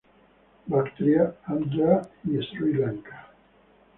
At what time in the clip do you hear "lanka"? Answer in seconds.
2.73-3.23